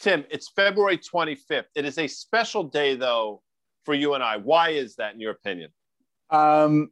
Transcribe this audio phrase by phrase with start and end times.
[0.00, 1.64] Tim, it's February 25th.
[1.74, 3.42] It is a special day, though,
[3.84, 4.36] for you and I.
[4.36, 5.70] Why is that, in your opinion?
[6.30, 6.90] Um,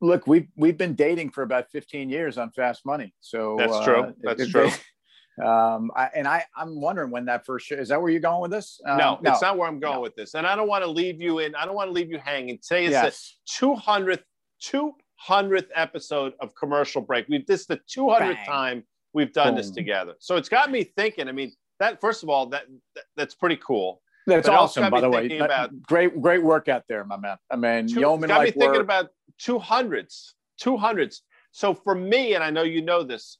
[0.00, 3.14] look, we've we've been dating for about 15 years on Fast Money.
[3.20, 4.14] So that's uh, true.
[4.22, 4.70] That's true.
[5.44, 8.42] um, I, and I I'm wondering when that first show is that where you're going
[8.42, 8.80] with this?
[8.86, 10.00] Um, no, no, it's not where I'm going no.
[10.00, 10.34] with this.
[10.34, 11.54] And I don't want to leave you in.
[11.54, 12.58] I don't want to leave you hanging.
[12.66, 13.36] Today is yes.
[13.60, 14.22] the 200th
[14.64, 17.26] 200th episode of Commercial Break.
[17.28, 18.46] We've this is the 200th Bang.
[18.46, 19.56] time we've done Boom.
[19.56, 20.14] this together.
[20.18, 21.28] So it's got me thinking.
[21.28, 24.00] I mean, that first of all, that, that that's pretty cool.
[24.26, 25.38] That's but awesome, by the way.
[25.38, 27.36] About, great, great work out there, my man.
[27.50, 31.22] I mean, two, yeoman got me thinking about two hundreds, two hundreds.
[31.50, 33.38] So for me, and I know you know this,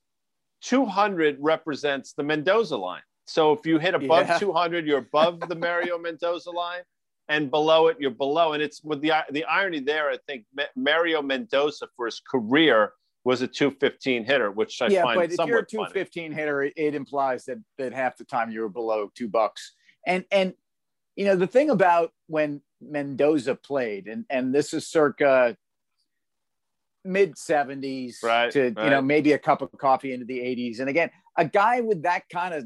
[0.60, 3.02] two hundred represents the Mendoza line.
[3.26, 4.38] So if you hit above yeah.
[4.38, 6.82] two hundred, you're above the Mario Mendoza line,
[7.28, 8.52] and below it, you're below.
[8.52, 10.10] And it's with the the irony there.
[10.10, 12.92] I think Mario Mendoza for his career
[13.24, 16.34] was a 215 hitter, which I yeah, find but if you're a 215 funny.
[16.34, 19.74] hitter, it, it implies that that half the time you were below two bucks.
[20.06, 20.54] And and
[21.14, 25.56] you know the thing about when Mendoza played, and and this is circa
[27.04, 28.84] mid 70s right, to right.
[28.84, 30.80] you know maybe a cup of coffee into the 80s.
[30.80, 32.64] And again, a guy with that kind of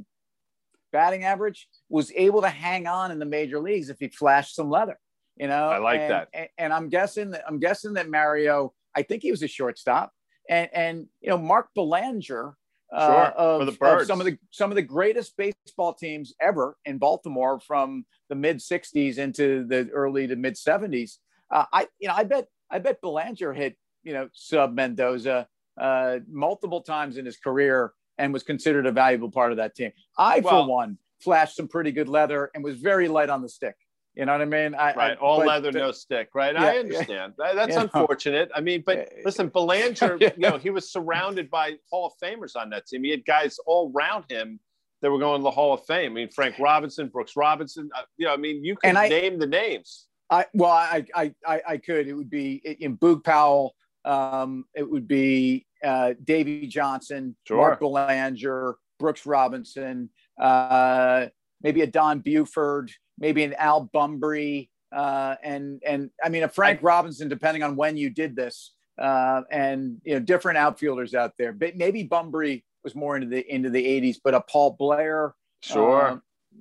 [0.92, 4.70] batting average was able to hang on in the major leagues if he flashed some
[4.70, 4.98] leather.
[5.36, 6.28] You know, I like and, that.
[6.32, 8.72] And, and I'm guessing that I'm guessing that Mario.
[8.94, 10.10] I think he was a shortstop
[10.48, 12.56] and and you know Mark Belanger
[12.92, 16.98] uh, sure, of, of, some of the some of the greatest baseball teams ever in
[16.98, 21.18] Baltimore from the mid '60s into the early to mid '70s.
[21.50, 25.48] Uh, I you know I bet I bet Belanger hit you know sub Mendoza
[25.80, 29.92] uh, multiple times in his career and was considered a valuable part of that team.
[30.16, 33.48] I well, for one flashed some pretty good leather and was very light on the
[33.48, 33.74] stick.
[34.16, 34.74] You know what I mean?
[34.74, 35.10] I, right.
[35.12, 36.30] I, All leather, no stick.
[36.34, 36.54] Right.
[36.54, 37.34] Yeah, I understand.
[37.38, 37.52] Yeah.
[37.52, 38.48] That's unfortunate.
[38.48, 38.54] Know.
[38.56, 42.70] I mean, but listen, Belanger, you know, he was surrounded by Hall of Famers on
[42.70, 43.04] that team.
[43.04, 44.58] He had guys all around him
[45.02, 46.12] that were going to the Hall of Fame.
[46.12, 47.90] I mean, Frank Robinson, Brooks Robinson.
[47.94, 50.06] Uh, you know, I mean, you can name the names.
[50.30, 52.08] I well, I I I, I could.
[52.08, 53.74] It would be in Boog Powell.
[54.06, 57.58] Um, it would be uh, Davey Johnson, sure.
[57.58, 60.08] Mark Belanger, Brooks Robinson,
[60.40, 61.26] uh,
[61.62, 66.80] maybe a Don Buford maybe an Al Bumbry, uh, and and I mean a Frank
[66.82, 71.52] Robinson, depending on when you did this, uh, and you know different outfielders out there.
[71.52, 76.02] But maybe Bumbry was more into the into the '80s, but a Paul Blair, sure.
[76.02, 76.18] Uh,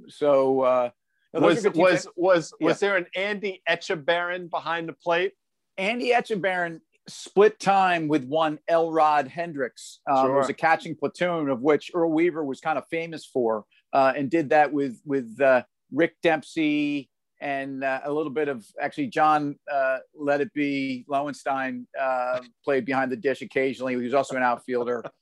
[0.07, 0.89] so uh,
[1.33, 2.67] was was was yeah.
[2.67, 5.33] was there an Andy Etchebarren behind the plate?
[5.77, 9.99] Andy Etchebarren split time with one Elrod Hendricks.
[10.09, 10.37] Um, sure.
[10.37, 14.29] was a catching platoon of which Earl Weaver was kind of famous for, uh, and
[14.29, 15.63] did that with with uh,
[15.95, 17.09] Rick Dempsey
[17.41, 22.85] and uh, a little bit of actually John uh, Let It Be Lowenstein uh, played
[22.85, 23.95] behind the dish occasionally.
[23.95, 25.03] He was also an outfielder.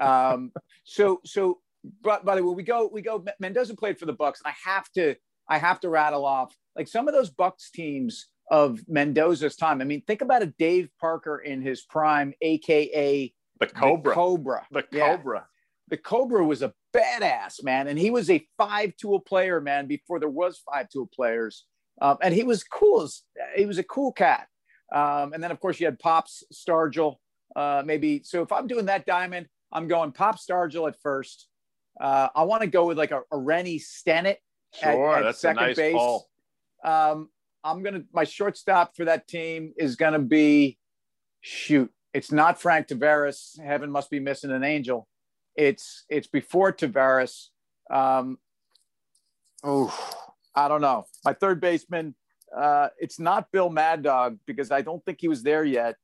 [0.00, 0.52] Um,
[0.84, 1.58] so so
[2.02, 3.24] but by the way, we go we go.
[3.40, 5.14] Mendoza played for the Bucs, I have to
[5.48, 9.80] I have to rattle off like some of those Bucs teams of Mendoza's time.
[9.80, 14.10] I mean, think about a Dave Parker in his prime, aka the Cobra.
[14.10, 14.66] The Cobra.
[14.70, 15.46] The Cobra.
[15.88, 17.88] The Cobra was a badass, man.
[17.88, 21.64] And he was a five tool player, man, before there was five tool players.
[22.00, 23.22] Um, and he was cool as
[23.56, 24.46] he was a cool cat.
[24.94, 27.16] Um, and then of course you had Pops Stargell,
[27.56, 28.22] uh, maybe.
[28.24, 31.48] So if I'm doing that diamond, I'm going Pop Stargell at first.
[32.00, 34.36] Uh, I want to go with like a, a Rennie Stennett
[34.74, 35.94] sure, at, at that's second a nice base.
[35.94, 36.28] Call.
[36.84, 37.28] Um,
[37.64, 40.78] I'm gonna my shortstop for that team is gonna be
[41.40, 41.90] shoot.
[42.14, 43.60] It's not Frank Taveras.
[43.60, 45.08] Heaven must be missing an angel.
[45.58, 47.48] It's it's before Taveras.
[47.90, 48.38] Um,
[49.64, 49.92] oh,
[50.54, 51.04] I don't know.
[51.24, 52.14] My third baseman.
[52.56, 55.96] Uh, it's not Bill Mad Dog because I don't think he was there yet.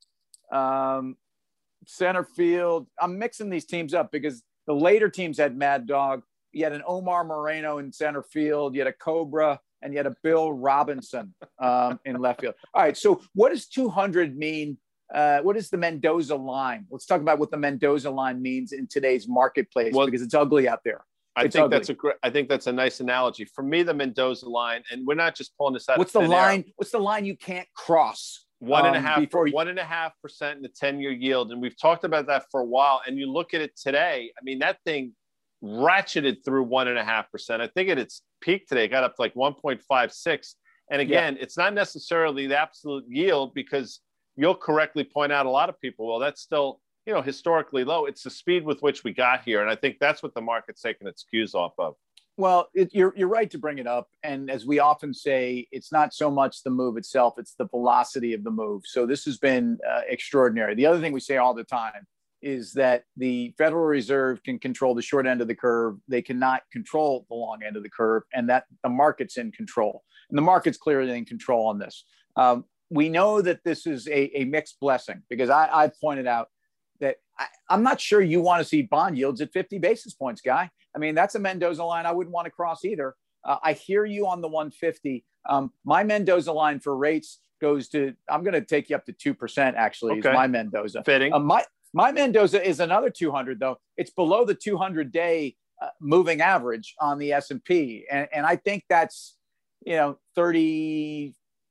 [0.53, 1.17] Um,
[1.87, 2.89] center field.
[3.01, 6.25] I'm mixing these teams up because the later teams had Mad Dog.
[6.53, 8.75] You had an Omar Moreno in center field.
[8.75, 12.55] You had a Cobra and you had a Bill Robinson um, in left field.
[12.75, 12.97] All right.
[12.97, 14.79] So what does 200 mean
[15.15, 16.87] uh, what is the Mendoza line?
[16.91, 20.69] Let's talk about what the Mendoza line means in today's marketplace well, because it's ugly
[20.69, 21.05] out there.
[21.37, 21.79] I think ugly.
[21.79, 22.17] that's a great.
[22.23, 23.83] I think that's a nice analogy for me.
[23.83, 25.99] The Mendoza line, and we're not just pulling this out.
[25.99, 26.61] What's the line?
[26.61, 26.73] Air.
[26.77, 28.47] What's the line you can't cross?
[28.61, 29.53] One and a um, half, before you...
[29.53, 32.61] one and a half percent in the ten-year yield, and we've talked about that for
[32.61, 33.03] a while.
[33.07, 34.33] And you look at it today.
[34.39, 35.13] I mean, that thing
[35.63, 37.63] ratcheted through one and a half percent.
[37.63, 40.57] I think at its peak today, it got up to like one point five six.
[40.91, 41.43] And again, yeah.
[41.43, 44.01] it's not necessarily the absolute yield because
[44.37, 48.07] you'll correctly point out a lot of people, well, that's still, you know, historically low.
[48.07, 49.61] It's the speed with which we got here.
[49.61, 51.95] And I think that's what the market's taking its cues off of.
[52.37, 54.09] Well, it, you're, you're right to bring it up.
[54.25, 58.35] And as we often say, it's not so much the move itself, it's the velocity
[58.35, 58.83] of the move.
[58.87, 60.75] So this has been uh, extraordinary.
[60.75, 62.07] The other thing we say all the time
[62.43, 65.97] is that the Federal Reserve can control the short end of the curve.
[66.09, 70.03] They cannot control the long end of the curve, and that the market's in control.
[70.29, 72.05] And the market's clearly in control on this.
[72.37, 76.49] Um, we know that this is a, a mixed blessing because I, I pointed out
[77.01, 80.41] that I, am not sure you want to see bond yields at 50 basis points,
[80.41, 80.71] guy.
[80.95, 83.15] I mean, that's a Mendoza line I wouldn't want to cross either.
[83.45, 85.25] Uh, I hear you on the 150.
[85.49, 89.13] Um, my Mendoza line for rates goes to, I'm going to take you up to
[89.13, 90.31] 2% actually, okay.
[90.31, 91.03] is my Mendoza.
[91.05, 91.33] Fitting.
[91.33, 93.79] Uh, my, my Mendoza is another 200 though.
[93.97, 98.07] It's below the 200 day uh, moving average on the S&P.
[98.11, 99.37] And, and I think that's,
[99.85, 100.19] you know,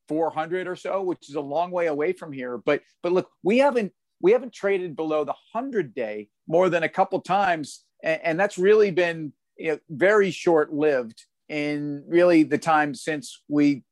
[0.07, 2.57] 3,400 or so, which is a long way away from here.
[2.57, 3.91] But, but look, we haven't,
[4.21, 7.83] we haven't traded below the 100 day more than a couple times.
[8.03, 13.41] And, and that's really been you know, very short lived in really the time since
[13.47, 13.83] we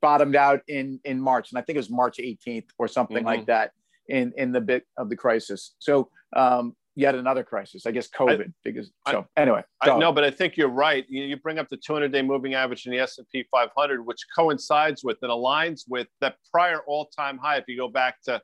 [0.00, 3.26] bottomed out in in March, and I think it was March 18th or something mm-hmm.
[3.26, 3.72] like that
[4.08, 5.74] in in the bit of the crisis.
[5.78, 8.48] So um, yet another crisis, I guess COVID.
[8.48, 11.04] I, because so I, anyway, I, no, but I think you're right.
[11.08, 15.18] You, you bring up the 200-day moving average in the S&P 500, which coincides with
[15.22, 17.58] and aligns with that prior all-time high.
[17.58, 18.40] If you go back to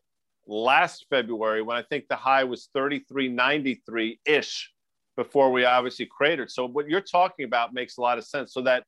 [0.47, 4.71] last February, when I think the high was 33.93 ish
[5.17, 6.51] before we obviously cratered.
[6.51, 8.53] So what you're talking about makes a lot of sense.
[8.53, 8.85] So that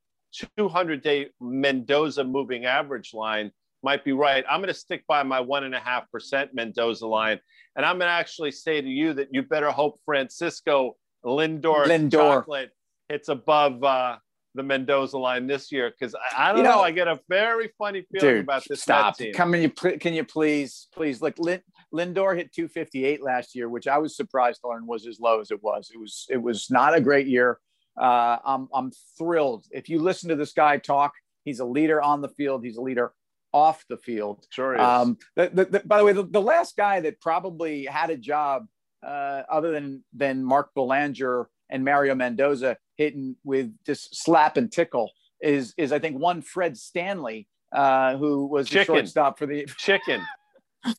[0.58, 3.50] 200 day Mendoza moving average line
[3.84, 4.44] might be right.
[4.50, 7.38] I'm going to stick by my one and a half percent Mendoza line,
[7.76, 12.10] and I'm going to actually say to you that you better hope Francisco Lindor, Lindor.
[12.10, 12.70] chocolate
[13.08, 14.16] hits above uh,
[14.54, 17.18] the Mendoza line this year because I, I, don't you know, know, I get a
[17.28, 18.82] very funny feeling dude, about this.
[18.82, 19.16] Stop.
[19.34, 24.16] Come you can you please please look Lindor hit 258 last year, which I was
[24.16, 25.90] surprised to learn was as low as it was.
[25.92, 27.58] It was it was not a great year.
[28.00, 29.66] Uh, I'm I'm thrilled.
[29.70, 31.12] If you listen to this guy talk,
[31.44, 32.64] he's a leader on the field.
[32.64, 33.12] He's a leader
[33.54, 34.44] off the field.
[34.50, 34.80] Sure is.
[34.80, 38.16] Um, the, the, the, by the way, the, the, last guy that probably had a
[38.16, 38.66] job
[39.06, 45.12] uh, other than than Mark Belanger and Mario Mendoza hitting with just slap and tickle
[45.40, 48.80] is is I think one Fred Stanley uh, who was Chicken.
[48.80, 50.20] the shortstop for the Chicken.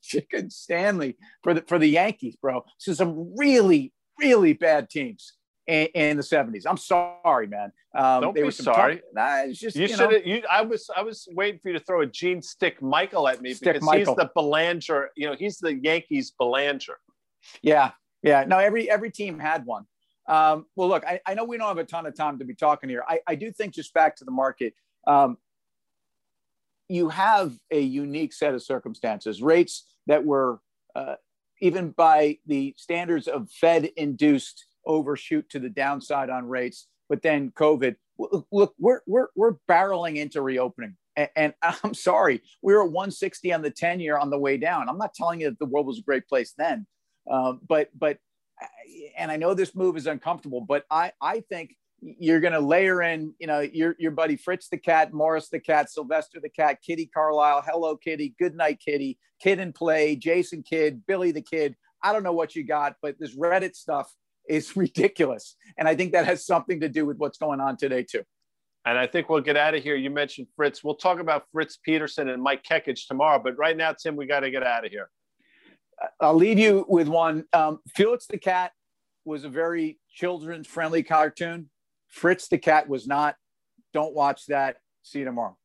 [0.02, 2.64] Chicken Stanley for the for the Yankees, bro.
[2.78, 5.34] So some really really bad teams
[5.68, 6.66] in, in the seventies.
[6.66, 7.72] I'm sorry, man.
[7.96, 8.98] Um, Don't be sorry.
[8.98, 10.26] Tough, nah, it's just you, you should.
[10.26, 13.42] You, I was I was waiting for you to throw a Gene Stick Michael at
[13.42, 14.14] me Stick because Michael.
[14.14, 15.10] he's the Belanger.
[15.16, 16.98] You know, he's the Yankees Belanger.
[17.62, 17.92] Yeah,
[18.22, 18.44] yeah.
[18.46, 19.86] No, every every team had one.
[20.28, 22.56] Um, well, look, I, I know we don't have a ton of time to be
[22.56, 23.04] talking here.
[23.08, 24.74] I, I do think just back to the market.
[25.06, 25.38] Um,
[26.90, 30.60] you have a unique set of circumstances, rates that were,
[30.96, 31.16] uh,
[31.62, 37.52] even by the standards of Fed induced overshoot to the downside on rates, but then
[37.52, 37.96] COVID.
[38.18, 40.96] Look, we're, we're, we're barreling into reopening.
[41.36, 44.90] And, I'm sorry, we were at 160 on the 10 year on the way down.
[44.90, 46.86] I'm not telling you that the world was a great place then,
[47.30, 48.18] um, but, but,
[49.18, 53.02] and I know this move is uncomfortable, but I, I think you're going to layer
[53.02, 56.80] in, you know, your, your buddy Fritz the cat, Morris the cat, Sylvester the cat,
[56.86, 61.76] Kitty Carlisle, Hello Kitty, Good Night Kitty, Kid and Play, Jason Kidd, Billy the Kid.
[62.04, 64.14] I don't know what you got, but this Reddit stuff
[64.48, 65.56] is ridiculous.
[65.78, 68.24] And I think that has something to do with what's going on today, too.
[68.86, 69.96] And I think we'll get out of here.
[69.96, 70.84] You mentioned Fritz.
[70.84, 73.42] We'll talk about Fritz Peterson and Mike Kekich tomorrow.
[73.44, 75.10] But right now, Tim, we got to get out of here.
[76.20, 77.46] I'll leave you with one.
[77.54, 78.74] Um, Felix the Cat
[79.24, 81.70] was a very children's friendly cartoon.
[82.08, 83.36] Fritz the cat was not.
[83.94, 84.78] Don't watch that.
[85.02, 85.58] See you tomorrow.